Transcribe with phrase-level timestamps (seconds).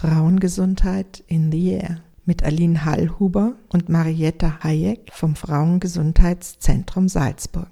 [0.00, 7.68] Frauengesundheit in the Air mit Aline Hallhuber und Marietta Hayek vom Frauengesundheitszentrum Salzburg.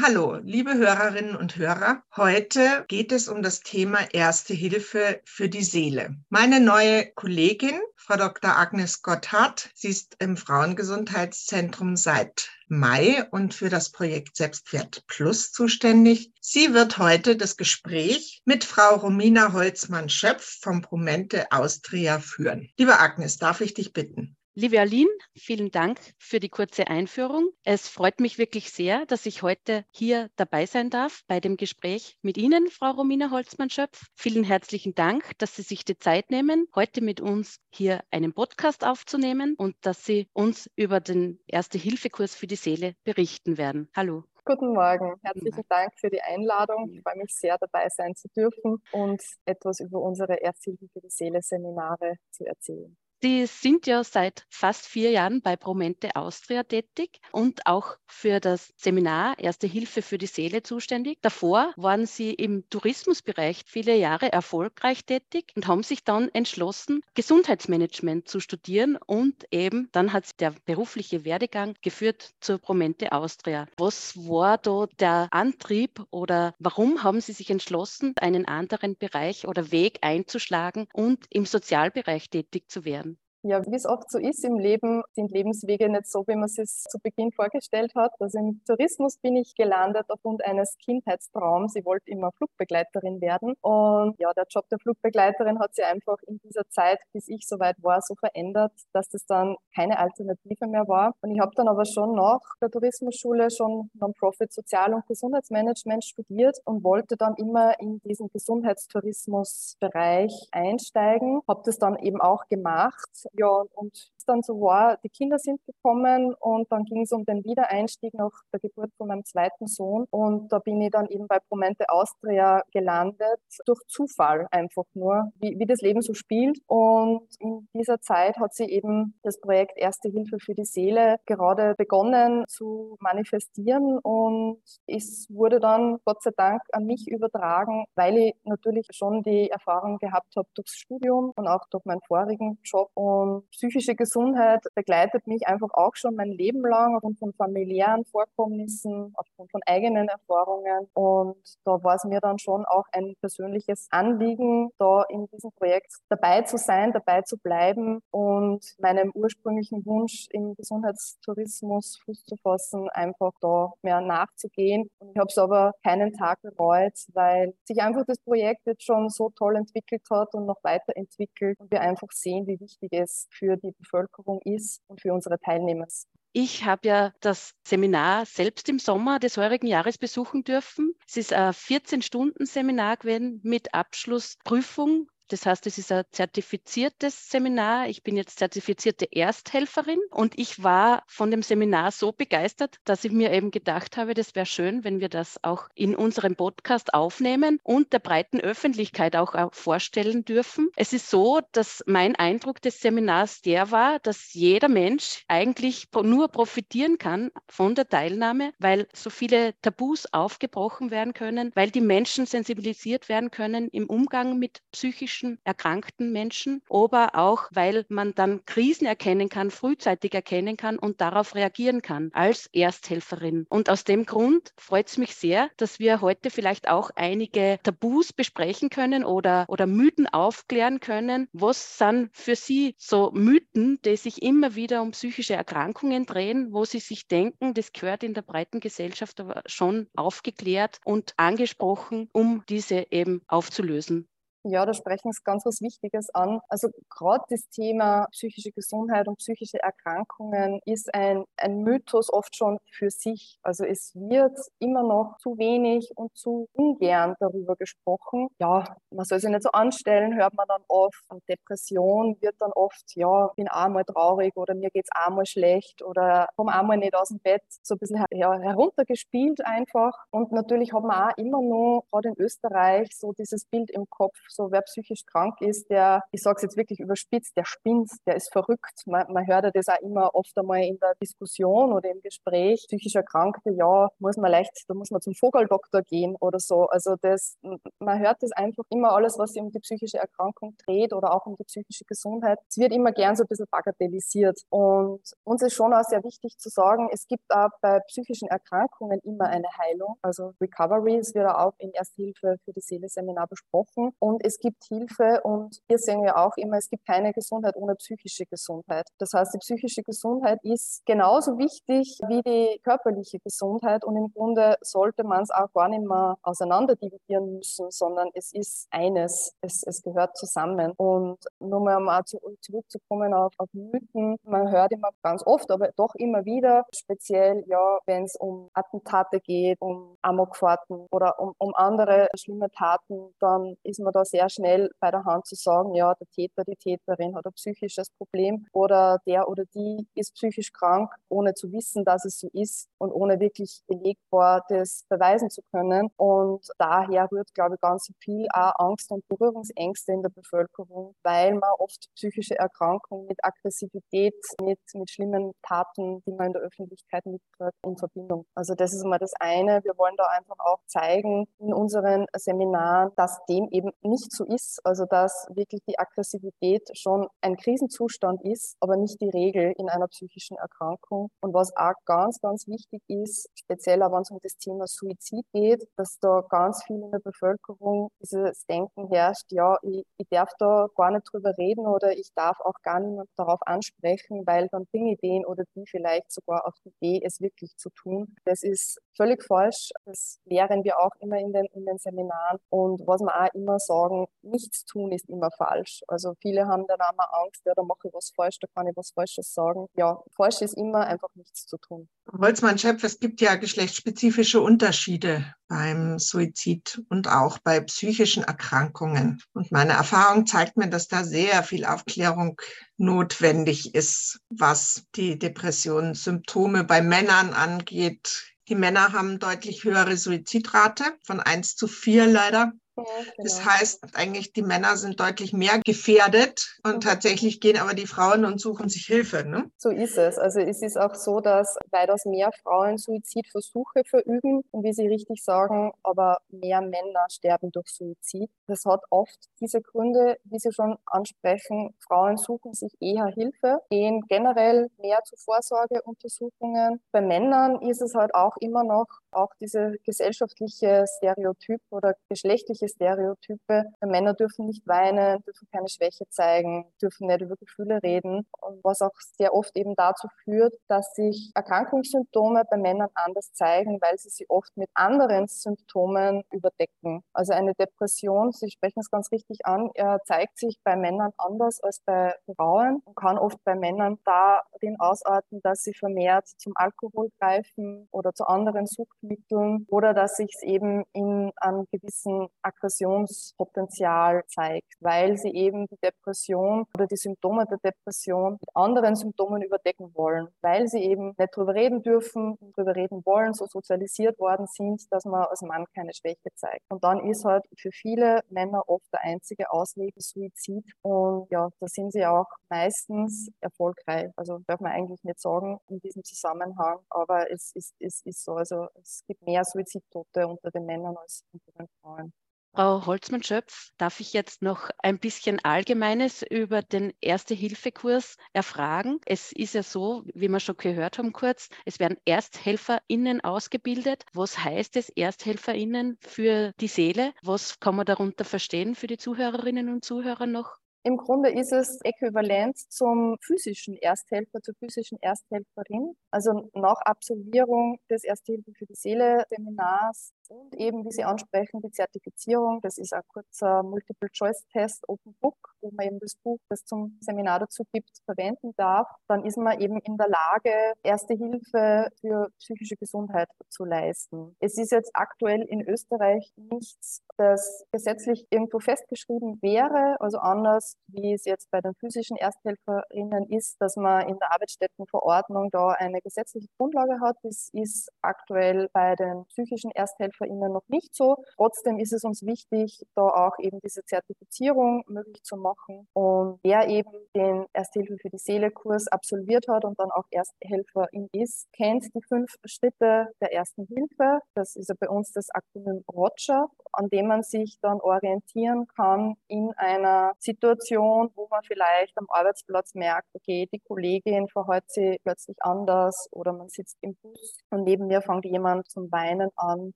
[0.00, 2.04] Hallo, liebe Hörerinnen und Hörer.
[2.16, 6.14] Heute geht es um das Thema Erste Hilfe für die Seele.
[6.28, 8.56] Meine neue Kollegin, Frau Dr.
[8.56, 16.32] Agnes Gotthard, sie ist im Frauengesundheitszentrum seit Mai und für das Projekt Selbstwert Plus zuständig.
[16.40, 22.70] Sie wird heute das Gespräch mit Frau Romina Holzmann-Schöpf vom Promente Austria führen.
[22.78, 24.36] Liebe Agnes, darf ich dich bitten?
[24.60, 27.48] Liebe Aline, vielen Dank für die kurze Einführung.
[27.64, 32.18] Es freut mich wirklich sehr, dass ich heute hier dabei sein darf bei dem Gespräch
[32.20, 34.08] mit Ihnen, Frau Romina Holzmann-Schöpf.
[34.16, 38.84] Vielen herzlichen Dank, dass Sie sich die Zeit nehmen, heute mit uns hier einen Podcast
[38.84, 43.88] aufzunehmen und dass Sie uns über den Erste-Hilfe-Kurs für die Seele berichten werden.
[43.96, 44.24] Hallo.
[44.44, 45.14] Guten Morgen.
[45.22, 46.90] Herzlichen Dank für die Einladung.
[46.92, 51.08] Ich freue mich sehr, dabei sein zu dürfen und etwas über unsere Ersthilfe für die
[51.08, 52.94] Seele Seminare zu erzählen.
[53.22, 58.72] Sie sind ja seit fast vier Jahren bei Promente Austria tätig und auch für das
[58.76, 61.18] Seminar Erste Hilfe für die Seele zuständig.
[61.20, 68.26] Davor waren Sie im Tourismusbereich viele Jahre erfolgreich tätig und haben sich dann entschlossen, Gesundheitsmanagement
[68.26, 73.66] zu studieren und eben dann hat der berufliche Werdegang geführt zur Promente Austria.
[73.76, 79.70] Was war da der Antrieb oder warum haben Sie sich entschlossen, einen anderen Bereich oder
[79.72, 83.09] Weg einzuschlagen und im Sozialbereich tätig zu werden?
[83.42, 86.56] Ja, wie es oft so ist im Leben, sind Lebenswege nicht so, wie man es
[86.56, 88.12] sich zu Beginn vorgestellt hat.
[88.20, 91.74] Also im Tourismus bin ich gelandet aufgrund eines Kindheitstraums.
[91.74, 93.54] Ich wollte immer Flugbegleiterin werden.
[93.62, 97.82] Und ja, der Job der Flugbegleiterin hat sich einfach in dieser Zeit, bis ich soweit
[97.82, 101.14] war, so verändert, dass das dann keine Alternative mehr war.
[101.22, 106.58] Und ich habe dann aber schon nach der Tourismusschule schon Non-Profit Sozial- und Gesundheitsmanagement studiert
[106.66, 111.40] und wollte dann immer in diesen Gesundheitstourismusbereich einsteigen.
[111.48, 116.34] Habe das dann eben auch gemacht ja, und dann so war, die Kinder sind gekommen
[116.40, 120.06] und dann ging es um den Wiedereinstieg nach der Geburt von meinem zweiten Sohn.
[120.10, 125.58] Und da bin ich dann eben bei Promente Austria gelandet, durch Zufall einfach nur, wie,
[125.58, 126.58] wie das Leben so spielt.
[126.66, 131.74] Und in dieser Zeit hat sie eben das Projekt Erste Hilfe für die Seele gerade
[131.76, 138.34] begonnen zu manifestieren und es wurde dann Gott sei Dank an mich übertragen, weil ich
[138.44, 142.90] natürlich schon die Erfahrung gehabt habe durchs Studium und auch durch meinen vorigen Job.
[142.94, 148.04] Und psychische Gesundheit Gesundheit begleitet mich einfach auch schon mein Leben lang aufgrund von familiären
[148.04, 150.88] Vorkommnissen, aufgrund von eigenen Erfahrungen.
[150.94, 155.92] Und da war es mir dann schon auch ein persönliches Anliegen, da in diesem Projekt
[156.08, 162.88] dabei zu sein, dabei zu bleiben und meinem ursprünglichen Wunsch im Gesundheitstourismus Fuß zu fassen,
[162.90, 164.88] einfach da mehr nachzugehen.
[164.98, 169.08] Und ich habe es aber keinen Tag bereut, weil sich einfach das Projekt jetzt schon
[169.08, 173.56] so toll entwickelt hat und noch weiterentwickelt und wir einfach sehen, wie wichtig es für
[173.56, 175.86] die Bevölkerung Bevölkerung ist und für unsere Teilnehmer.
[176.32, 180.94] Ich habe ja das Seminar selbst im Sommer des heurigen Jahres besuchen dürfen.
[181.08, 187.88] Es ist ein 14-Stunden-Seminar gewesen mit Abschlussprüfung das heißt, es ist ein zertifiziertes Seminar.
[187.88, 193.12] Ich bin jetzt zertifizierte Ersthelferin und ich war von dem Seminar so begeistert, dass ich
[193.12, 197.60] mir eben gedacht habe, das wäre schön, wenn wir das auch in unserem Podcast aufnehmen
[197.62, 200.68] und der breiten Öffentlichkeit auch vorstellen dürfen.
[200.76, 206.28] Es ist so, dass mein Eindruck des Seminars der war, dass jeder Mensch eigentlich nur
[206.28, 212.26] profitieren kann von der Teilnahme, weil so viele Tabus aufgebrochen werden können, weil die Menschen
[212.26, 218.44] sensibilisiert werden können im Umgang mit psychischen psychischen erkrankten Menschen, aber auch, weil man dann
[218.46, 223.46] Krisen erkennen kann, frühzeitig erkennen kann und darauf reagieren kann als Ersthelferin.
[223.48, 228.12] Und aus dem Grund freut es mich sehr, dass wir heute vielleicht auch einige Tabus
[228.12, 231.28] besprechen können oder, oder Mythen aufklären können.
[231.32, 236.64] Was sind für Sie so Mythen, die sich immer wieder um psychische Erkrankungen drehen, wo
[236.64, 242.42] Sie sich denken, das gehört in der breiten Gesellschaft aber schon aufgeklärt und angesprochen, um
[242.48, 244.09] diese eben aufzulösen?
[244.44, 246.40] Ja, da sprechen Sie ganz was Wichtiges an.
[246.48, 252.58] Also gerade das Thema psychische Gesundheit und psychische Erkrankungen ist ein, ein Mythos oft schon
[252.70, 253.38] für sich.
[253.42, 258.28] Also es wird immer noch zu wenig und zu ungern darüber gesprochen.
[258.38, 261.04] Ja, man soll sich nicht so anstellen, hört man dann oft.
[261.08, 265.82] Und Depression wird dann oft, ja, ich bin einmal traurig oder mir geht's einmal schlecht
[265.82, 267.42] oder komme einmal nicht aus dem Bett.
[267.62, 269.92] So ein bisschen ja, heruntergespielt einfach.
[270.10, 274.16] Und natürlich hat man auch immer noch, gerade in Österreich, so dieses Bild im Kopf,
[274.30, 278.16] so wer psychisch krank ist, der, ich sage es jetzt wirklich überspitzt, der spinnt, der
[278.16, 278.82] ist verrückt.
[278.86, 282.64] Man, man hört ja das auch immer oft einmal in der Diskussion oder im Gespräch.
[282.66, 286.66] Psychisch Erkrankte, ja, muss man leicht, da muss man zum Vogeldoktor gehen oder so.
[286.66, 287.36] Also das,
[287.78, 291.26] man hört das einfach immer alles, was sich um die psychische Erkrankung dreht oder auch
[291.26, 292.38] um die psychische Gesundheit.
[292.48, 294.40] Es wird immer gern so ein bisschen bagatellisiert.
[294.48, 299.00] Und uns ist schon auch sehr wichtig zu sagen, es gibt auch bei psychischen Erkrankungen
[299.04, 299.96] immer eine Heilung.
[300.02, 303.90] Also Recovery, es wird auch in Ersthilfe für die Seele Seminar besprochen.
[303.98, 307.74] Und es gibt Hilfe und wir sehen ja auch immer, es gibt keine Gesundheit ohne
[307.76, 308.86] psychische Gesundheit.
[308.98, 314.56] Das heißt, die psychische Gesundheit ist genauso wichtig wie die körperliche Gesundheit und im Grunde
[314.62, 319.34] sollte man es auch gar nicht mehr auseinander dividieren müssen, sondern es ist eines.
[319.40, 320.72] Es, es gehört zusammen.
[320.76, 325.70] Und nur mal um zu, zurückzukommen auf, auf Mythen, man hört immer ganz oft, aber
[325.76, 331.54] doch immer wieder, speziell ja, wenn es um Attentate geht, um Amokfahrten oder um, um
[331.54, 335.94] andere schlimme Taten, dann ist man da sehr schnell bei der Hand zu sagen, ja,
[335.94, 340.92] der Täter, die Täterin hat ein psychisches Problem oder der oder die ist psychisch krank,
[341.08, 345.88] ohne zu wissen, dass es so ist und ohne wirklich belegbar das beweisen zu können.
[345.96, 351.32] Und daher rührt, glaube ich, ganz viel auch Angst und Berührungsängste in der Bevölkerung, weil
[351.34, 357.04] man oft psychische Erkrankungen mit Aggressivität, mit, mit schlimmen Taten, die man in der Öffentlichkeit
[357.06, 358.26] mitträgt, in Verbindung.
[358.34, 359.62] Also das ist mal das eine.
[359.64, 364.60] Wir wollen da einfach auch zeigen in unseren Seminaren, dass dem eben nicht so ist.
[364.64, 369.88] Also dass wirklich die Aggressivität schon ein Krisenzustand ist, aber nicht die Regel in einer
[369.88, 371.10] psychischen Erkrankung.
[371.20, 375.66] Und was auch ganz, ganz wichtig ist, speziell wenn es um das Thema Suizid geht,
[375.76, 380.68] dass da ganz viel in der Bevölkerung dieses Denken herrscht, ja, ich, ich darf da
[380.76, 384.92] gar nicht drüber reden oder ich darf auch gar niemand darauf ansprechen, weil dann bringe
[384.92, 388.14] ich den oder die vielleicht sogar auf die Idee, es wirklich zu tun.
[388.24, 389.70] Das ist völlig falsch.
[389.84, 392.38] Das lehren wir auch immer in den, in den Seminaren.
[392.50, 393.89] Und was wir auch immer sagen,
[394.22, 395.82] nichts tun ist immer falsch.
[395.88, 398.66] Also viele haben dann auch mal Angst, ja, da mache ich was falsch, da kann
[398.66, 399.66] ich was Falsches sagen.
[399.74, 401.88] Ja, falsch ist immer einfach nichts zu tun.
[402.12, 409.22] Holzmann-Schöpf, es gibt ja geschlechtsspezifische Unterschiede beim Suizid und auch bei psychischen Erkrankungen.
[409.32, 412.40] Und meine Erfahrung zeigt mir, dass da sehr viel Aufklärung
[412.76, 418.30] notwendig ist, was die Depressionssymptome bei Männern angeht.
[418.48, 422.52] Die Männer haben deutlich höhere Suizidrate von 1 zu 4 leider
[422.84, 423.14] genau.
[423.18, 426.80] Das heißt eigentlich, die Männer sind deutlich mehr gefährdet und mhm.
[426.80, 429.24] tatsächlich gehen aber die Frauen und suchen sich Hilfe.
[429.24, 429.50] Ne?
[429.56, 430.18] So ist es.
[430.18, 435.22] Also es ist auch so, dass weitaus mehr Frauen Suizidversuche verüben und wie Sie richtig
[435.22, 438.30] sagen, aber mehr Männer sterben durch Suizid.
[438.46, 441.74] Das hat oft diese Gründe, wie Sie schon ansprechen.
[441.78, 446.80] Frauen suchen sich eher Hilfe, gehen generell mehr zu Vorsorgeuntersuchungen.
[446.92, 453.64] Bei Männern ist es halt auch immer noch auch diese gesellschaftliche Stereotyp oder geschlechtliche Stereotype.
[453.84, 458.26] Männer dürfen nicht weinen, dürfen keine Schwäche zeigen, dürfen nicht über Gefühle reden.
[458.40, 463.78] Und was auch sehr oft eben dazu führt, dass sich Erkrankungssymptome bei Männern anders zeigen,
[463.80, 467.02] weil sie sie oft mit anderen Symptomen überdecken.
[467.12, 471.60] Also eine Depression, Sie sprechen es ganz richtig an, er zeigt sich bei Männern anders
[471.62, 477.08] als bei Frauen und kann oft bei Männern darin ausarten, dass sie vermehrt zum Alkohol
[477.18, 482.28] greifen oder zu anderen Suchtmitteln oder dass sich es eben in einem gewissen
[482.60, 489.42] Aggressionspotenzial zeigt, weil sie eben die Depression oder die Symptome der Depression mit anderen Symptomen
[489.42, 494.46] überdecken wollen, weil sie eben nicht drüber reden dürfen, drüber reden wollen, so sozialisiert worden
[494.46, 496.64] sind, dass man als Mann keine Schwäche zeigt.
[496.70, 500.64] Und dann ist halt für viele Männer oft der einzige Ausweg Suizid.
[500.82, 504.10] Und ja, da sind sie auch meistens erfolgreich.
[504.16, 508.34] Also darf man eigentlich nicht sagen in diesem Zusammenhang, aber es ist, es ist so.
[508.34, 512.12] Also es gibt mehr Suizidtote unter den Männern als unter den Frauen.
[512.52, 518.98] Frau Holzmann-Schöpf, darf ich jetzt noch ein bisschen Allgemeines über den Erste-Hilfe-Kurs erfragen?
[519.06, 524.04] Es ist ja so, wie wir schon gehört haben kurz, es werden ErsthelferInnen ausgebildet.
[524.14, 527.12] Was heißt es ErsthelferInnen für die Seele?
[527.22, 530.56] Was kann man darunter verstehen für die Zuhörerinnen und Zuhörer noch?
[530.82, 535.94] Im Grunde ist es äquivalent zum physischen Ersthelfer, zur physischen Ersthelferin.
[536.10, 541.70] Also nach Absolvierung des Ersthilfe für die Seele Seminars und eben, wie Sie ansprechen, die
[541.70, 542.60] Zertifizierung.
[542.62, 547.40] Das ist ein kurzer Multiple-Choice-Test, Open Book, wo man eben das Buch, das zum Seminar
[547.40, 548.88] dazu gibt, verwenden darf.
[549.08, 554.36] Dann ist man eben in der Lage, Erste Hilfe für psychische Gesundheit zu leisten.
[554.38, 561.12] Es ist jetzt aktuell in Österreich nichts das gesetzlich irgendwo festgeschrieben wäre, also anders wie
[561.12, 566.48] es jetzt bei den physischen Ersthelferinnen ist, dass man in der Arbeitsstättenverordnung da eine gesetzliche
[566.56, 567.16] Grundlage hat.
[567.22, 571.16] Das ist aktuell bei den psychischen Ersthelferinnen noch nicht so.
[571.36, 575.86] Trotzdem ist es uns wichtig, da auch eben diese Zertifizierung möglich zu machen.
[575.92, 581.08] Und wer eben den Ersthilfe für die Seele Kurs absolviert hat und dann auch Ersthelferin
[581.12, 584.20] ist, kennt die fünf Schritte der ersten Hilfe.
[584.34, 589.14] Das ist ja bei uns das Akronym ROGER, an dem man sich dann orientieren kann
[589.28, 595.36] in einer Situation, wo man vielleicht am Arbeitsplatz merkt, okay, die Kollegin verhält sich plötzlich
[595.40, 599.72] anders oder man sitzt im Bus und neben mir fängt jemand zum Weinen an.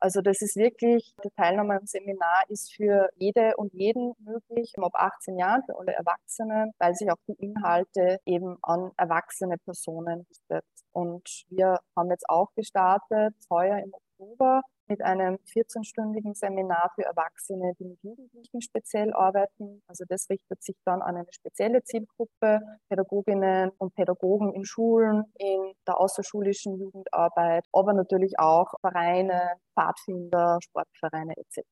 [0.00, 4.92] Also das ist wirklich, die Teilnahme am Seminar ist für jede und jeden möglich, ab
[4.94, 10.64] 18 Jahren, für alle Erwachsenen, weil sich auch die Inhalte eben an erwachsene Personen richtet.
[10.92, 17.74] Und wir haben jetzt auch gestartet, heuer im Oktober, mit einem 14-stündigen Seminar für Erwachsene,
[17.78, 19.82] die mit Jugendlichen speziell arbeiten.
[19.86, 25.72] Also das richtet sich dann an eine spezielle Zielgruppe, Pädagoginnen und Pädagogen in Schulen, in
[25.86, 31.62] der außerschulischen Jugendarbeit, aber natürlich auch Vereine, Pfadfinder, Sportvereine etc.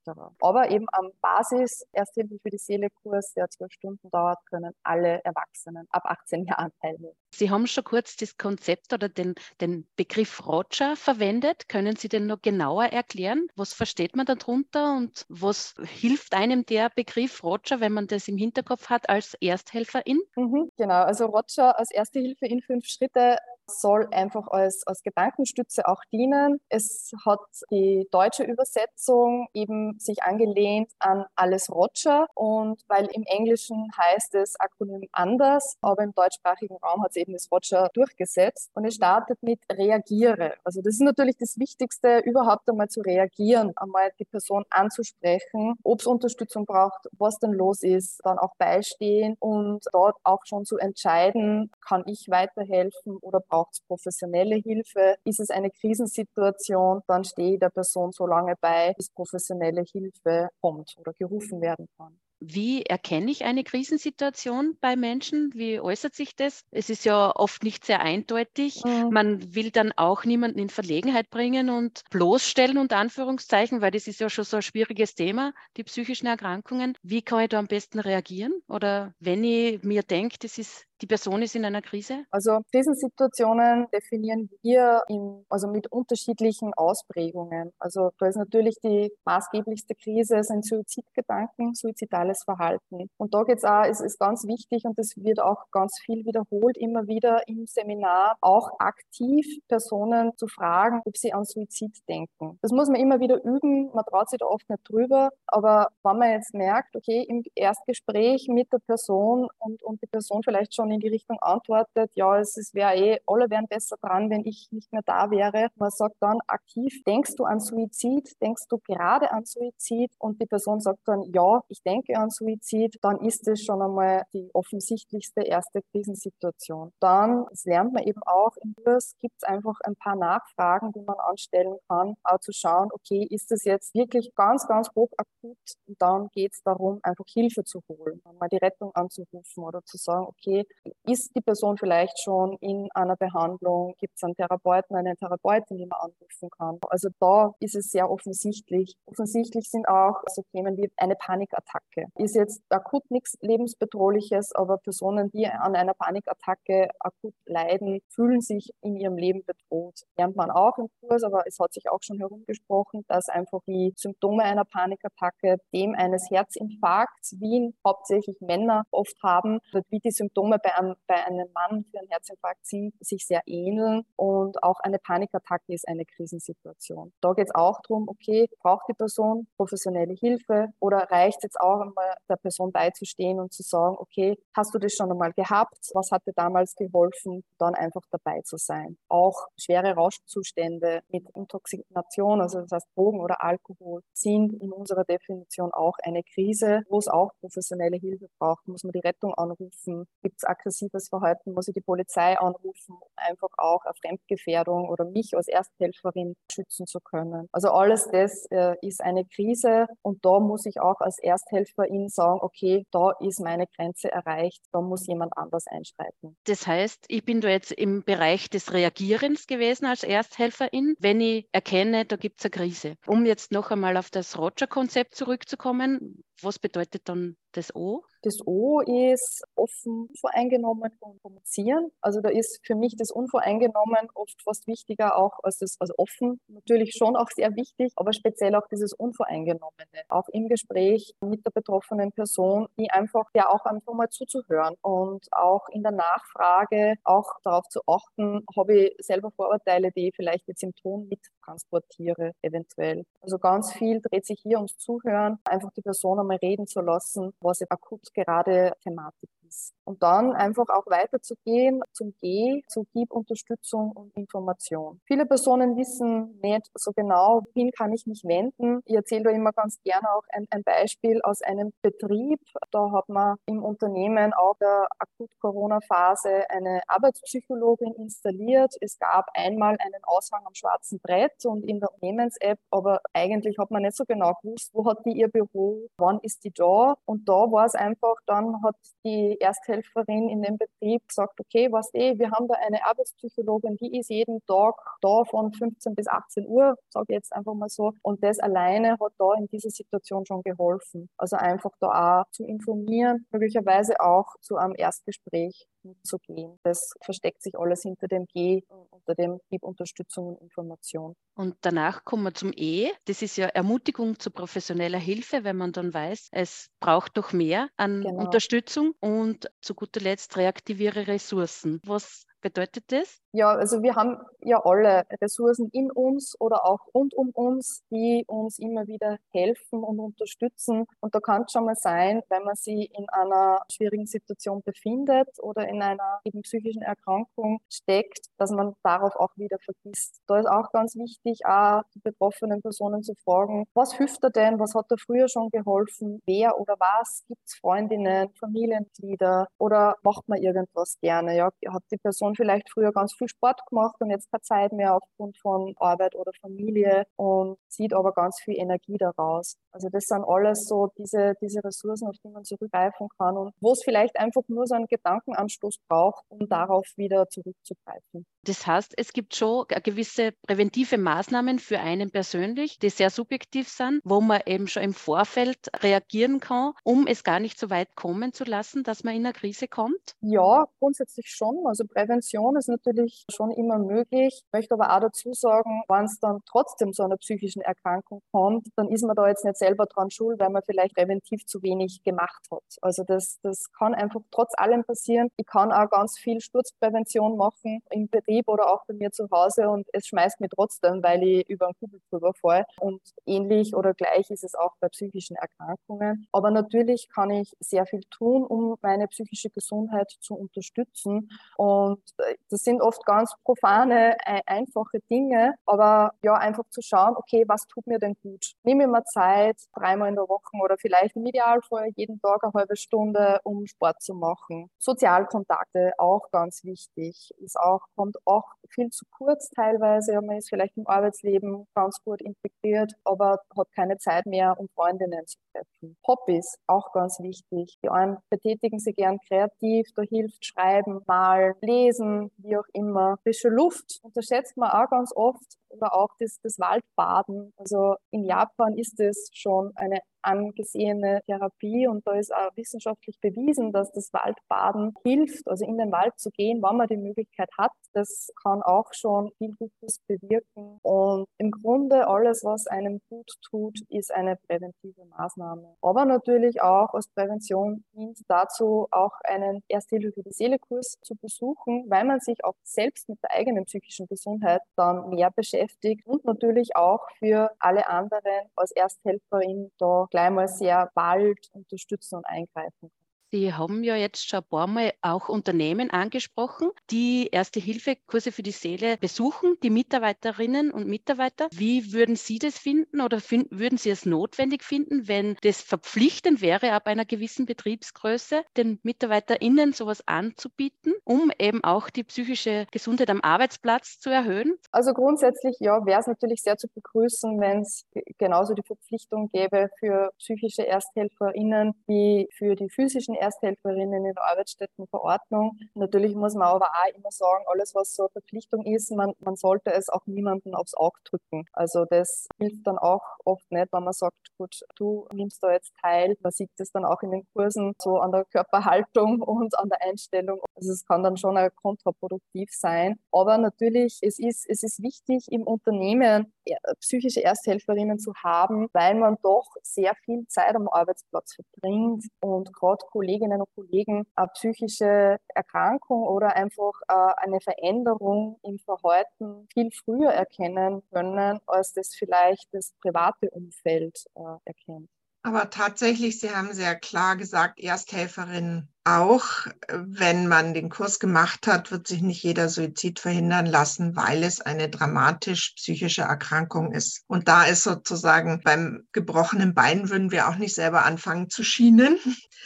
[0.41, 5.21] Aber eben am Basis Ersthilfe für die Seele Kurs, der zwölf Stunden dauert, können alle
[5.25, 7.17] Erwachsenen ab 18 Jahren teilnehmen.
[7.31, 11.69] Sie haben schon kurz das Konzept oder den, den Begriff Roger verwendet.
[11.69, 13.49] Können Sie den noch genauer erklären?
[13.57, 18.37] Was versteht man darunter und was hilft einem der Begriff Roger, wenn man das im
[18.37, 20.21] Hinterkopf hat als Ersthelferin?
[20.37, 23.37] Mhm, genau, also Roger als Erste Hilfe in fünf Schritte
[23.69, 26.61] soll einfach als, als Gedankenstütze auch dienen.
[26.69, 33.89] Es hat die deutsche Übersetzung eben sich angelehnt an alles Roger und weil im Englischen
[33.97, 38.85] heißt es Akronym anders, aber im deutschsprachigen Raum hat es eben das Roger durchgesetzt und
[38.85, 40.55] es startet mit reagiere.
[40.65, 46.01] Also das ist natürlich das Wichtigste, überhaupt einmal zu reagieren, einmal die Person anzusprechen, ob
[46.01, 50.79] es Unterstützung braucht, was denn los ist, dann auch beistehen und dort auch schon zu
[50.79, 55.17] entscheiden, kann ich weiterhelfen oder brauche braucht es professionelle Hilfe.
[55.25, 60.51] Ist es eine Krisensituation, dann stehe ich der Person so lange bei, bis professionelle Hilfe
[60.61, 62.19] kommt oder gerufen werden kann.
[62.39, 65.53] Wie erkenne ich eine Krisensituation bei Menschen?
[65.55, 66.65] Wie äußert sich das?
[66.71, 68.85] Es ist ja oft nicht sehr eindeutig.
[68.85, 69.09] Mhm.
[69.11, 74.21] Man will dann auch niemanden in Verlegenheit bringen und bloßstellen, unter Anführungszeichen, weil das ist
[74.21, 76.95] ja schon so ein schwieriges Thema, die psychischen Erkrankungen.
[77.03, 78.53] Wie kann ich da am besten reagieren?
[78.69, 82.25] Oder wenn ich mir denke, das ist die Person ist in einer Krise?
[82.31, 87.73] Also Krisensituationen definieren wir in, also mit unterschiedlichen Ausprägungen.
[87.79, 93.11] Also da ist natürlich die maßgeblichste Krise sind Suizidgedanken, suizidales Verhalten.
[93.17, 96.25] Und da geht es auch, es ist ganz wichtig und das wird auch ganz viel
[96.25, 102.59] wiederholt, immer wieder im Seminar auch aktiv Personen zu fragen, ob sie an Suizid denken.
[102.63, 106.19] Das muss man immer wieder üben, man traut sich da oft nicht drüber, aber wenn
[106.19, 110.86] man jetzt merkt, okay, im Erstgespräch mit der Person und, und die Person vielleicht schon
[110.87, 114.69] schon in die Richtung antwortet, ja, es, wäre eh, alle wären besser dran, wenn ich
[114.71, 115.69] nicht mehr da wäre.
[115.77, 118.33] Man sagt dann aktiv, denkst du an Suizid?
[118.41, 120.13] Denkst du gerade an Suizid?
[120.19, 122.97] Und die Person sagt dann, ja, ich denke an Suizid.
[123.03, 126.93] Dann ist es schon einmal die offensichtlichste erste Krisensituation.
[127.01, 131.01] Dann, das lernt man eben auch im Kurs, gibt es einfach ein paar Nachfragen, die
[131.01, 135.59] man anstellen kann, auch zu schauen, okay, ist das jetzt wirklich ganz, ganz hochakut?
[135.87, 139.97] Und dann geht es darum, einfach Hilfe zu holen, mal die Rettung anzurufen oder zu
[139.97, 140.65] sagen, okay,
[141.07, 143.95] ist die Person vielleicht schon in einer Behandlung?
[143.99, 146.79] Gibt es einen Therapeuten, eine Therapeutin, die man anrufen kann?
[146.89, 148.95] Also da ist es sehr offensichtlich.
[149.07, 152.07] Offensichtlich sind auch so Themen wie eine Panikattacke.
[152.17, 158.71] Ist jetzt akut nichts lebensbedrohliches, aber Personen, die an einer Panikattacke akut leiden, fühlen sich
[158.83, 160.01] in ihrem Leben bedroht.
[160.17, 163.93] Lernt man auch im Kurs, aber es hat sich auch schon herumgesprochen, dass einfach die
[163.97, 170.59] Symptome einer Panikattacke dem eines Herzinfarkts, wie ihn hauptsächlich Männer oft haben, wie die Symptome
[170.63, 174.99] bei einem, bei einem Mann für einen Herzinfarkt sind, sich sehr ähneln und auch eine
[174.99, 177.13] Panikattacke ist eine Krisensituation.
[177.21, 181.61] Da geht es auch darum, okay, braucht die Person professionelle Hilfe oder reicht es jetzt
[181.61, 185.79] auch einmal der Person beizustehen und zu sagen, okay, hast du das schon einmal gehabt?
[185.95, 187.45] Was hat dir damals geholfen?
[187.59, 188.97] Dann einfach dabei zu sein.
[189.09, 195.73] Auch schwere Rauschzustände mit Intoxikation, also das heißt Drogen oder Alkohol, sind in unserer Definition
[195.73, 198.67] auch eine Krise, wo es auch professionelle Hilfe braucht.
[198.69, 200.07] Muss man die Rettung anrufen?
[200.23, 205.05] Gibt es aggressives Verhalten, muss ich die Polizei anrufen, um einfach auch eine Fremdgefährdung oder
[205.05, 207.49] mich als Ersthelferin schützen zu können.
[207.53, 212.41] Also alles das äh, ist eine Krise und da muss ich auch als Ersthelferin sagen,
[212.43, 216.37] okay, da ist meine Grenze erreicht, da muss jemand anders einschreiten.
[216.45, 221.49] Das heißt, ich bin da jetzt im Bereich des Reagierens gewesen als Ersthelferin, wenn ich
[221.53, 222.95] erkenne, da gibt es eine Krise.
[223.07, 228.03] Um jetzt noch einmal auf das Roger-Konzept zurückzukommen, was bedeutet dann das O?
[228.23, 230.91] Das O ist offen, unvoreingenommen
[231.23, 231.91] kommunizieren.
[232.01, 236.41] Also da ist für mich das Unvoreingenommen oft fast wichtiger auch als das also offen.
[236.49, 240.03] Natürlich schon auch sehr wichtig, aber speziell auch dieses Unvoreingenommene.
[240.09, 245.27] Auch im Gespräch mit der betroffenen Person, die einfach ja auch einfach mal zuzuhören und
[245.33, 250.49] auch in der Nachfrage auch darauf zu achten, habe ich selber Vorurteile, die ich vielleicht
[250.49, 253.05] jetzt im Ton mittransportiere, eventuell.
[253.21, 257.33] Also ganz viel dreht sich hier ums Zuhören, einfach die Person einmal reden zu lassen,
[257.47, 259.75] was akut gerade Thematik ist.
[259.85, 265.01] Und dann einfach auch weiterzugehen zum G, zu Gib Unterstützung und Information.
[265.07, 268.81] Viele Personen wissen nicht so genau, wohin kann ich mich wenden.
[268.85, 272.41] Ich erzähle da immer ganz gerne auch ein, ein Beispiel aus einem Betrieb.
[272.71, 278.75] Da hat man im Unternehmen auch der Akut-Corona-Phase eine Arbeitspsychologin installiert.
[278.81, 283.71] Es gab einmal einen Aushang am schwarzen Brett und in der Unternehmens-App, aber eigentlich hat
[283.71, 286.97] man nicht so genau gewusst, wo hat die ihr Büro, wann ist die da.
[287.05, 291.93] Und da war es einfach, dann hat die Ersthelferin in dem Betrieb gesagt, okay, was
[291.95, 296.47] eh, wir haben da eine Arbeitspsychologin, die ist jeden Tag da von 15 bis 18
[296.47, 297.93] Uhr, sage ich jetzt einfach mal so.
[298.03, 301.09] Und das alleine hat da in dieser Situation schon geholfen.
[301.17, 306.59] Also einfach da auch zu informieren, möglicherweise auch zu einem Erstgespräch mitzugehen.
[306.63, 311.15] Das versteckt sich alles hinter dem G, unter dem Gib Unterstützung und Information.
[311.35, 312.91] Und danach kommen wir zum E.
[313.05, 317.69] Das ist ja Ermutigung zu professioneller Hilfe, wenn man dann weiß, es braucht noch mehr
[317.77, 318.25] an genau.
[318.25, 319.26] Unterstützung und
[319.61, 321.81] zu guter Letzt reaktiviere Ressourcen.
[321.85, 323.21] Was bedeutet das?
[323.37, 328.25] Ja, also wir haben ja alle Ressourcen in uns oder auch rund um uns, die
[328.27, 330.87] uns immer wieder helfen und unterstützen.
[331.01, 335.29] Und da kann es schon mal sein, wenn man sich in einer schwierigen Situation befindet
[335.43, 340.23] oder in einer eben psychischen Erkrankung steckt, dass man darauf auch wieder vergisst.
[340.27, 344.59] Da ist auch ganz wichtig, auch die betroffenen Personen zu fragen, was hilft er denn,
[344.59, 350.27] was hat er früher schon geholfen, wer oder was, gibt es Freundinnen, Familienmitglieder oder macht
[350.27, 351.37] man irgendwas gerne?
[351.37, 351.51] Ja?
[351.69, 354.95] Hat die Person vielleicht früher ganz viel viel Sport gemacht und jetzt keine Zeit mehr
[354.95, 359.57] aufgrund von Arbeit oder Familie und zieht aber ganz viel Energie daraus.
[359.73, 363.73] Also das sind alles so diese, diese Ressourcen, auf die man zurückgreifen kann und wo
[363.73, 368.27] es vielleicht einfach nur so einen Gedankenanstoß braucht, um darauf wieder zurückzugreifen.
[368.43, 374.01] Das heißt, es gibt schon gewisse präventive Maßnahmen für einen persönlich, die sehr subjektiv sind,
[374.05, 378.33] wo man eben schon im Vorfeld reagieren kann, um es gar nicht so weit kommen
[378.33, 380.15] zu lassen, dass man in eine Krise kommt?
[380.21, 381.67] Ja, grundsätzlich schon.
[381.67, 384.43] Also Prävention ist natürlich schon immer möglich.
[384.45, 388.69] Ich möchte aber auch dazu sagen, wenn es dann trotzdem zu einer psychischen Erkrankung kommt,
[388.77, 392.03] dann ist man da jetzt nicht selber dran schuld, weil man vielleicht präventiv zu wenig
[392.05, 392.65] gemacht hat.
[392.83, 395.29] Also das, das kann einfach trotz allem passieren.
[395.37, 399.69] Ich kann auch ganz viel Sturzprävention machen im Betrieb oder auch bei mir zu Hause
[399.69, 402.65] und es schmeißt mich trotzdem, weil ich über einen Kugel drüber fall.
[402.81, 406.27] Und ähnlich oder gleich ist es auch bei psychischen Erkrankungen.
[406.33, 411.31] Aber natürlich kann ich sehr viel tun, um meine psychische Gesundheit zu unterstützen.
[411.57, 417.45] Und äh, das sind oft ganz profane, einfache Dinge, aber ja, einfach zu schauen, okay,
[417.47, 418.53] was tut mir denn gut?
[418.63, 422.53] Nehme ich mir Zeit, dreimal in der Woche oder vielleicht im Idealfall jeden Tag eine
[422.55, 424.71] halbe Stunde, um Sport zu machen.
[424.79, 430.21] Sozialkontakte auch ganz wichtig, ist auch, kommt auch viel zu kurz teilweise.
[430.21, 435.27] Man ist vielleicht im Arbeitsleben ganz gut integriert, aber hat keine Zeit mehr, um Freundinnen
[435.27, 435.97] zu treffen.
[436.07, 437.79] Hobbys, auch ganz wichtig.
[437.83, 443.17] Die einen betätigen sich gern kreativ, da hilft Schreiben, Malen, Lesen, wie auch immer immer.
[443.23, 447.53] Frische Luft unterschätzt man auch ganz oft oder auch das, das Waldbaden.
[447.57, 453.73] Also in Japan ist es schon eine angesehene Therapie und da ist auch wissenschaftlich bewiesen,
[453.73, 457.71] dass das Waldbaden hilft, also in den Wald zu gehen, wann man die Möglichkeit hat.
[457.93, 463.79] Das kann auch schon viel Gutes bewirken und im Grunde alles, was einem gut tut,
[463.89, 465.77] ist eine präventive Maßnahme.
[465.81, 471.85] Aber natürlich auch als Prävention dient dazu, auch einen Ersthilfe für die Seele-Kurs zu besuchen,
[471.89, 475.66] weil man sich auch selbst mit der eigenen psychischen Gesundheit dann mehr beschäftigt
[476.07, 482.27] und natürlich auch für alle anderen als Ersthelferin da gleich mal sehr bald unterstützen und
[482.27, 483.06] eingreifen kann.
[483.33, 488.53] Sie haben ja jetzt schon ein paar Mal auch Unternehmen angesprochen, die Erste-Hilfe-Kurse für die
[488.53, 491.49] Seele besuchen, die Mitarbeiterinnen und Mitarbeiter.
[491.53, 496.41] Wie würden Sie das finden oder find, würden Sie es notwendig finden, wenn das verpflichtend
[496.41, 503.11] wäre, ab einer gewissen Betriebsgröße den MitarbeiterInnen sowas anzubieten, um eben auch die psychische Gesundheit
[503.11, 504.55] am Arbeitsplatz zu erhöhen?
[504.71, 507.87] Also grundsätzlich ja, wäre es natürlich sehr zu begrüßen, wenn es
[508.19, 515.59] genauso die Verpflichtung gäbe für psychische ErsthelferInnen wie für die physischen Ersthelferinnen in der Arbeitsstättenverordnung.
[515.75, 519.37] Natürlich muss man aber auch immer sagen, alles, was so eine Verpflichtung ist, man, man
[519.37, 521.45] sollte es auch niemandem aufs Auge drücken.
[521.53, 525.73] Also das hilft dann auch oft nicht, wenn man sagt, gut, du nimmst da jetzt
[525.83, 526.17] teil.
[526.21, 529.83] Man sieht das dann auch in den Kursen so an der Körperhaltung und an der
[529.83, 530.41] Einstellung.
[530.55, 532.99] Also es kann dann schon kontraproduktiv sein.
[533.13, 536.33] Aber natürlich, es ist, es ist wichtig im Unternehmen
[536.81, 542.85] psychische Ersthelferinnen zu haben, weil man doch sehr viel Zeit am Arbeitsplatz verbringt und gerade
[543.07, 550.11] Kolleginnen und Kollegen eine psychische Erkrankung oder einfach äh, eine Veränderung im Verhalten viel früher
[550.11, 554.91] erkennen können, als das vielleicht das private Umfeld äh, erkennt.
[555.23, 561.71] Aber tatsächlich, Sie haben sehr klar gesagt, Ersthelferinnen auch, wenn man den Kurs gemacht hat,
[561.71, 567.03] wird sich nicht jeder Suizid verhindern lassen, weil es eine dramatisch psychische Erkrankung ist.
[567.09, 571.99] Und da ist sozusagen beim gebrochenen Bein würden wir auch nicht selber anfangen zu schienen.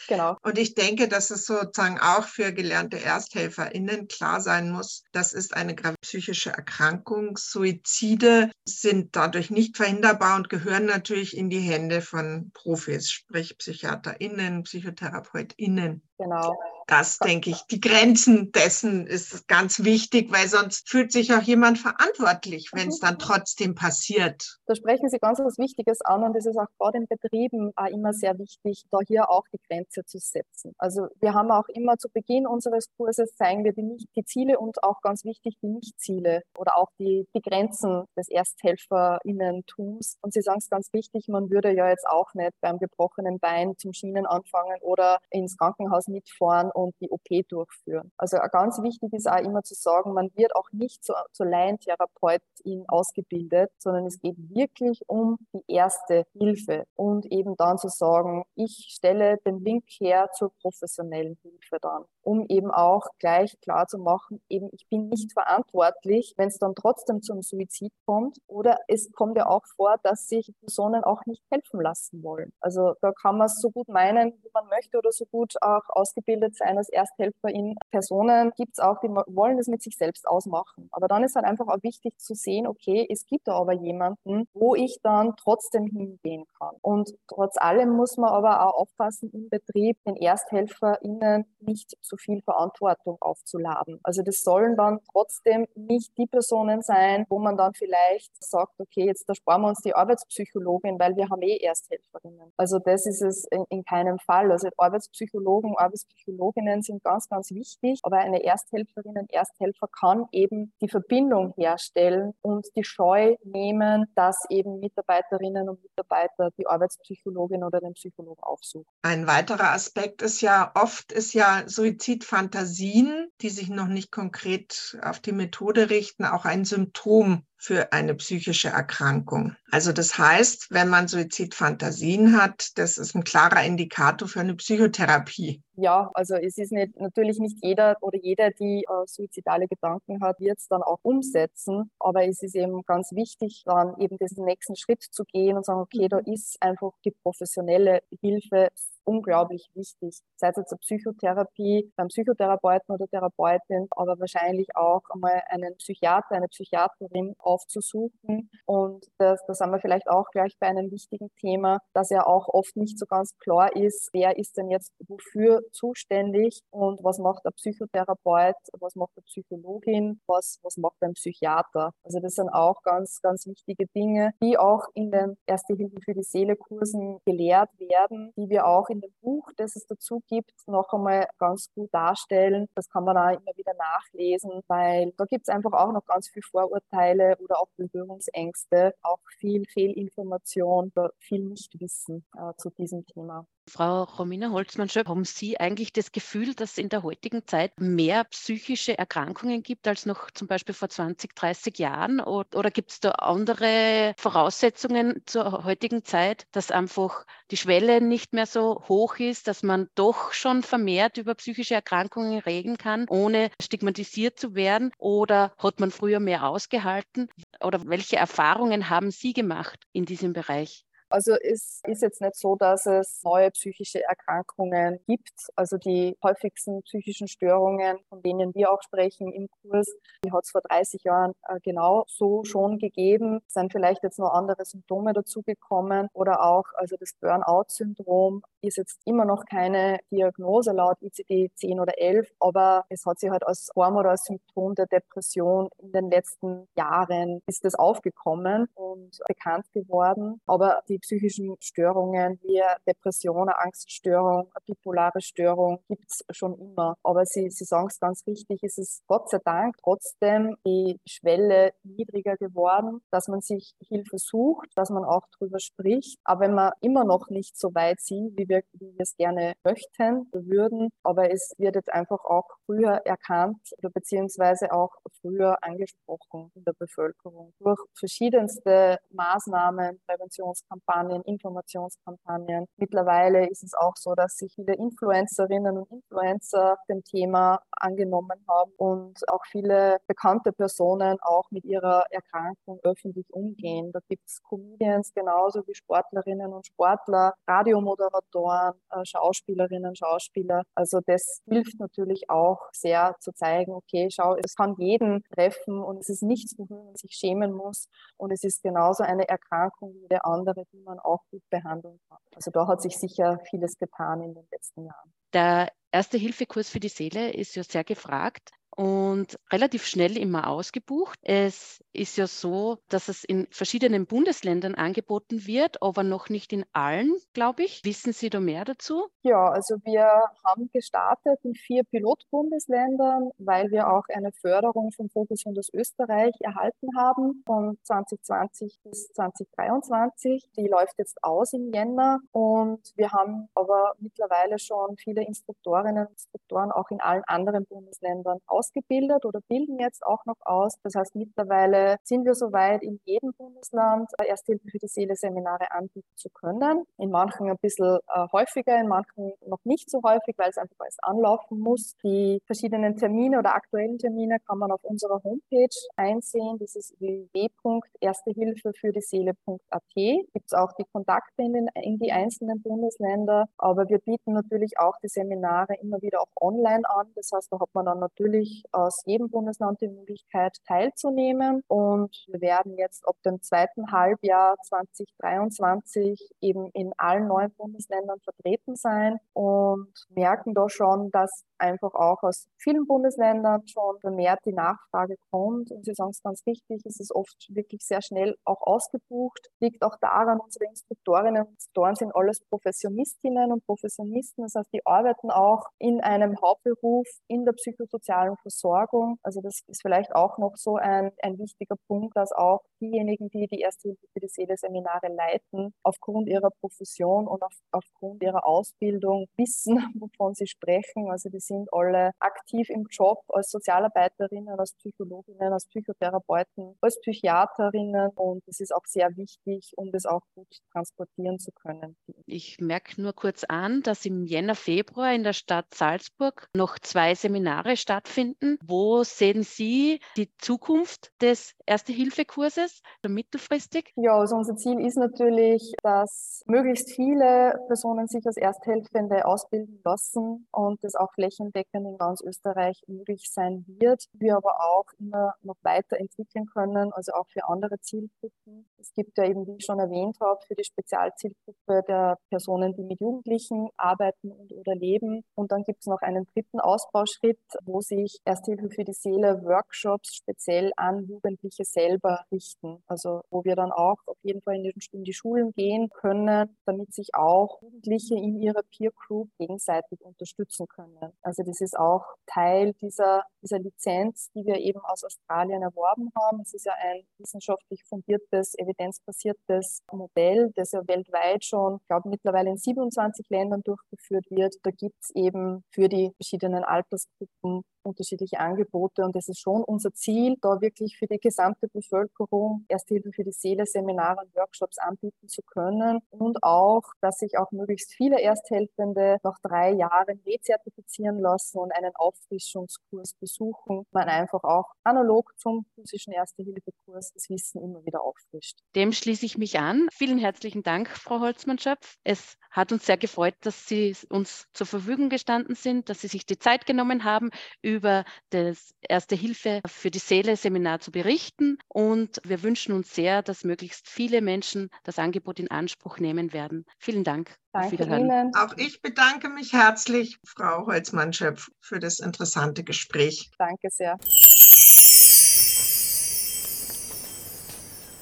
[0.08, 0.36] Genau.
[0.42, 5.54] Und ich denke, dass es sozusagen auch für gelernte ErsthelferInnen klar sein muss, das ist
[5.54, 7.36] eine psychische Erkrankung.
[7.36, 14.64] Suizide sind dadurch nicht verhinderbar und gehören natürlich in die Hände von Profis, sprich PsychiaterInnen,
[14.64, 16.02] PsychotherapeutInnen.
[16.20, 16.58] Genau.
[16.90, 21.78] Das denke ich, die Grenzen dessen ist ganz wichtig, weil sonst fühlt sich auch jemand
[21.78, 24.58] verantwortlich, wenn es dann trotzdem passiert.
[24.66, 27.86] Da sprechen Sie ganz was Wichtiges an und es ist auch gerade in Betrieben auch
[27.86, 30.74] immer sehr wichtig, da hier auch die Grenze zu setzen.
[30.78, 34.58] Also wir haben auch immer zu Beginn unseres Kurses zeigen wir die, nicht, die Ziele
[34.58, 40.16] und auch ganz wichtig die Nichtziele oder auch die, die Grenzen des ErsthelferInnen-Tums.
[40.22, 43.76] Und Sie sagen es ganz wichtig, man würde ja jetzt auch nicht beim gebrochenen Bein
[43.78, 48.12] zum Schienen anfangen oder ins Krankenhaus mitfahren und die OP durchführen.
[48.16, 52.84] Also ganz wichtig ist auch immer zu sagen, man wird auch nicht zur, zur Laientherapeutin
[52.88, 58.88] ausgebildet, sondern es geht wirklich um die erste Hilfe und eben dann zu sagen, ich
[58.90, 64.42] stelle den Link her zur professionellen Hilfe dann um eben auch gleich klar zu machen,
[64.48, 68.38] eben ich bin nicht verantwortlich, wenn es dann trotzdem zum Suizid kommt.
[68.46, 72.52] Oder es kommt ja auch vor, dass sich Personen auch nicht helfen lassen wollen.
[72.60, 75.88] Also da kann man es so gut meinen, wie man möchte oder so gut auch
[75.88, 77.76] ausgebildet sein als Ersthelferin.
[77.90, 80.88] Personen gibt es auch, die wollen das mit sich selbst ausmachen.
[80.92, 84.46] Aber dann ist halt einfach auch wichtig zu sehen, okay, es gibt da aber jemanden,
[84.54, 86.76] wo ich dann trotzdem hingehen kann.
[86.82, 92.42] Und trotz allem muss man aber auch aufpassen im Betrieb, den ErsthelferInnen nicht zu viel
[92.42, 94.00] Verantwortung aufzuladen.
[94.02, 99.06] Also das sollen dann trotzdem nicht die Personen sein, wo man dann vielleicht sagt, okay,
[99.06, 102.52] jetzt da sparen wir uns die Arbeitspsychologin, weil wir haben eh Ersthelferinnen.
[102.56, 104.50] Also das ist es in, in keinem Fall.
[104.50, 110.88] Also Arbeitspsychologen, Arbeitspsychologinnen sind ganz, ganz wichtig, aber eine Ersthelferin, ein Ersthelfer kann eben die
[110.88, 117.94] Verbindung herstellen und die Scheu nehmen, dass eben Mitarbeiterinnen und Mitarbeiter die Arbeitspsychologin oder den
[117.94, 118.86] Psychologen aufsuchen.
[119.02, 124.98] Ein weiterer Aspekt ist ja, oft ist ja Suizid Suizidfantasien, die sich noch nicht konkret
[125.02, 129.54] auf die Methode richten, auch ein Symptom für eine psychische Erkrankung.
[129.70, 135.62] Also das heißt, wenn man Suizidfantasien hat, das ist ein klarer Indikator für eine Psychotherapie.
[135.76, 140.40] Ja, also es ist nicht, natürlich nicht jeder oder jeder, die äh, suizidale Gedanken hat,
[140.40, 141.90] wird es dann auch umsetzen.
[141.98, 145.80] Aber es ist eben ganz wichtig, dann eben diesen nächsten Schritt zu gehen und sagen,
[145.80, 146.32] okay, da mhm.
[146.32, 148.70] ist einfach die professionelle Hilfe
[149.04, 150.20] unglaublich wichtig.
[150.36, 156.36] Sei es jetzt eine Psychotherapie beim Psychotherapeuten oder Therapeutin, aber wahrscheinlich auch einmal einen Psychiater,
[156.36, 158.50] eine Psychiaterin aufzusuchen.
[158.66, 162.48] Und das, da sind wir vielleicht auch gleich bei einem wichtigen Thema, dass ja auch
[162.48, 167.44] oft nicht so ganz klar ist, wer ist denn jetzt wofür zuständig und was macht
[167.44, 171.92] der Psychotherapeut, was macht der Psychologin, was, was macht ein Psychiater.
[172.04, 176.14] Also das sind auch ganz, ganz wichtige Dinge, die auch in den Erste Hilfe für
[176.14, 180.52] die Seele Kursen gelehrt werden, die wir auch in dem Buch, das es dazu gibt,
[180.66, 182.68] noch einmal ganz gut darstellen.
[182.74, 186.28] Das kann man auch immer wieder nachlesen, weil da gibt es einfach auch noch ganz
[186.28, 193.46] viele Vorurteile oder auch Berührungsängste, auch viel Fehlinformation, viel Nichtwissen äh, zu diesem Thema.
[193.68, 198.24] Frau Romina Holzmann-Schöpp, haben Sie eigentlich das Gefühl, dass es in der heutigen Zeit mehr
[198.24, 202.20] psychische Erkrankungen gibt als noch zum Beispiel vor 20, 30 Jahren?
[202.20, 208.44] Oder gibt es da andere Voraussetzungen zur heutigen Zeit, dass einfach die Schwelle nicht mehr
[208.46, 213.50] so so hoch ist, dass man doch schon vermehrt über psychische Erkrankungen reden kann, ohne
[213.62, 214.90] stigmatisiert zu werden?
[214.98, 217.28] Oder hat man früher mehr ausgehalten?
[217.62, 220.84] Oder welche Erfahrungen haben Sie gemacht in diesem Bereich?
[221.10, 225.48] Also es ist jetzt nicht so, dass es neue psychische Erkrankungen gibt.
[225.56, 229.88] Also die häufigsten psychischen Störungen, von denen wir auch sprechen im Kurs,
[230.24, 233.40] die hat es vor 30 Jahren äh, genau so schon gegeben.
[233.48, 239.00] Es sind vielleicht jetzt noch andere Symptome dazugekommen oder auch also das Burnout-Syndrom ist jetzt
[239.04, 243.70] immer noch keine Diagnose laut ICD 10 oder 11, aber es hat sich halt als
[243.74, 249.66] Form oder als Symptom der Depression in den letzten Jahren ist das aufgekommen und bekannt
[249.72, 250.40] geworden.
[250.46, 256.96] Aber die psychischen Störungen wie Depression, Angststörung, bipolare Störung gibt es schon immer.
[257.02, 261.72] Aber Sie, Sie sagen es ganz richtig, es ist Gott sei Dank trotzdem die Schwelle
[261.82, 266.18] niedriger geworden, dass man sich Hilfe sucht, dass man auch darüber spricht.
[266.24, 269.54] Aber wenn wir immer noch nicht so weit sind, wie wir, wie wir es gerne
[269.64, 276.50] möchten, würden, aber es wird jetzt einfach auch früher erkannt oder beziehungsweise auch früher angesprochen
[276.54, 282.66] in der Bevölkerung durch verschiedenste Maßnahmen, Präventionskampagnen, Kampagnen, Informationskampagnen.
[282.76, 288.72] Mittlerweile ist es auch so, dass sich viele Influencerinnen und Influencer dem Thema angenommen haben
[288.76, 293.92] und auch viele bekannte Personen auch mit ihrer Erkrankung öffentlich umgehen.
[293.92, 300.62] Da gibt es Comedians genauso wie Sportlerinnen und Sportler, Radiomoderatoren, äh, Schauspielerinnen, Schauspieler.
[300.74, 305.98] Also das hilft natürlich auch sehr zu zeigen, okay, schau, es kann jeden treffen und
[305.98, 307.88] es ist nichts, wofür man sich schämen muss.
[308.16, 312.18] Und es ist genauso eine Erkrankung wie jede andere, die man auch gut behandeln kann.
[312.34, 315.12] Also da hat sich sicher vieles getan in den letzten Jahren.
[315.32, 321.18] Der Erste-Hilfe-Kurs für die Seele ist ja sehr gefragt und relativ schnell immer ausgebucht.
[321.22, 326.64] Es ist ja so, dass es in verschiedenen Bundesländern angeboten wird, aber noch nicht in
[326.72, 327.84] allen, glaube ich.
[327.84, 329.08] Wissen Sie da mehr dazu?
[329.22, 330.08] Ja, also wir
[330.44, 336.34] haben gestartet in vier Pilotbundesländern, weil wir auch eine Förderung vom Fokus und aus Österreich
[336.40, 340.50] erhalten haben von 2020 bis 2023.
[340.56, 346.12] Die läuft jetzt aus im Jänner und wir haben aber mittlerweile schon viele Instruktorinnen und
[346.12, 350.74] Instruktoren auch in allen anderen Bundesländern ausgebildet oder bilden jetzt auch noch aus.
[350.82, 356.12] Das heißt, mittlerweile sind wir soweit, in jedem Bundesland Ersthilfe für die Seele Seminare anbieten
[356.14, 356.84] zu können.
[356.98, 360.76] In manchen ein bisschen äh, häufiger, in manchen noch nicht so häufig, weil es einfach
[360.78, 361.94] alles anlaufen muss.
[362.04, 366.58] Die verschiedenen Termine oder aktuellen Termine kann man auf unserer Homepage einsehen.
[366.58, 369.82] Das ist www.erstehilfe für die Seele.at.
[369.94, 373.46] Gibt es auch die Kontakte in, den, in die einzelnen Bundesländer.
[373.56, 377.06] Aber wir bieten natürlich auch die Seminare immer wieder auch online an.
[377.14, 381.62] Das heißt, da hat man dann natürlich natürlich aus jedem Bundesland die Möglichkeit teilzunehmen.
[381.68, 388.76] Und wir werden jetzt ab dem zweiten Halbjahr 2023 eben in allen neuen Bundesländern vertreten
[388.76, 395.16] sein und merken da schon, dass einfach auch aus vielen Bundesländern schon vermehrt die Nachfrage
[395.30, 395.70] kommt.
[395.70, 399.48] Und Sie sagen es ganz richtig, es ist oft wirklich sehr schnell auch ausgebucht.
[399.60, 404.44] Liegt auch daran, unsere Instruktorinnen und Instruktoren sind alles Professionistinnen und Professionisten.
[404.44, 409.18] Das heißt, die arbeiten auch in einem Hauptberuf in der psychosozialen Versorgung.
[409.22, 413.46] Also das ist vielleicht auch noch so ein, ein wichtiger Punkt, dass auch diejenigen, die
[413.46, 418.46] die Erste Hilfe für die Seele Seminare leiten, aufgrund ihrer Profession und auf, aufgrund ihrer
[418.46, 421.10] Ausbildung wissen, wovon sie sprechen.
[421.10, 428.10] Also die sind alle aktiv im Job als Sozialarbeiterinnen, als Psychologinnen, als Psychotherapeuten, als Psychiaterinnen
[428.14, 431.96] und es ist auch sehr wichtig, um das auch gut transportieren zu können.
[432.26, 437.14] Ich merke nur kurz an, dass im Jänner, Februar in der Stadt Salzburg noch zwei
[437.14, 438.29] Seminare stattfinden.
[438.64, 443.92] Wo sehen Sie die Zukunft des Erste-Hilfe-Kurses mittelfristig?
[443.96, 450.46] Ja, also unser Ziel ist natürlich, dass möglichst viele Personen sich als Ersthelfende ausbilden lassen
[450.52, 454.04] und das auch flächendeckend flächendeckend in ganz Österreich möglich sein wird.
[454.12, 458.68] Wir aber auch immer noch weiterentwickeln können, also auch für andere Zielgruppen.
[458.78, 462.82] Es gibt ja eben, wie ich schon erwähnt habe, für die Spezialzielgruppe der Personen, die
[462.82, 465.22] mit Jugendlichen arbeiten und oder leben.
[465.34, 470.16] Und dann gibt es noch einen dritten Ausbauschritt, wo sich Ersthilfe für die Seele Workshops
[470.16, 472.82] speziell an Jugendliche selber richten.
[472.86, 476.56] Also wo wir dann auch auf jeden Fall in die, in die Schulen gehen können,
[476.66, 481.12] damit sich auch Jugendliche in ihrer Peer Group gegenseitig unterstützen können.
[481.22, 486.40] Also das ist auch Teil dieser, dieser Lizenz, die wir eben aus Australien erworben haben.
[486.42, 492.50] Es ist ja ein wissenschaftlich fundiertes, evidenzbasiertes Modell, das ja weltweit schon, ich glaube, mittlerweile
[492.50, 494.54] in 27 Ländern durchgeführt wird.
[494.62, 499.92] Da gibt es eben für die verschiedenen Altersgruppen unterschiedliche Angebote und es ist schon unser
[499.92, 504.78] Ziel, da wirklich für die gesamte Bevölkerung Erste Hilfe für die Seele Seminare und Workshops
[504.78, 511.18] anbieten zu können und auch, dass sich auch möglichst viele Ersthelfende nach drei Jahren rezertifizieren
[511.18, 517.84] lassen und einen Auffrischungskurs besuchen, man einfach auch analog zum physischen Erste-Hilfe-Kurs das Wissen immer
[517.84, 518.58] wieder auffrischt.
[518.74, 519.88] Dem schließe ich mich an.
[519.92, 521.96] Vielen herzlichen Dank, Frau Holzmann-Schöpf.
[522.04, 526.26] Es hat uns sehr gefreut, dass Sie uns zur Verfügung gestanden sind, dass Sie sich
[526.26, 527.30] die Zeit genommen haben,
[527.70, 531.58] über das Erste Hilfe für die Seele Seminar zu berichten.
[531.68, 536.64] Und wir wünschen uns sehr, dass möglichst viele Menschen das Angebot in Anspruch nehmen werden.
[536.78, 537.36] Vielen Dank.
[537.52, 538.32] Danke Ihnen.
[538.36, 543.30] Auch ich bedanke mich herzlich, Frau Holzmann-Schöpf, für das interessante Gespräch.
[543.38, 543.96] Danke sehr.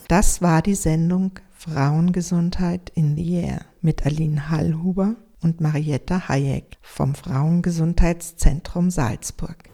[0.08, 7.14] Das war die Sendung Frauengesundheit in the Air mit Aline Hallhuber und Marietta Hayek vom
[7.14, 9.67] Frauengesundheitszentrum Salzburg.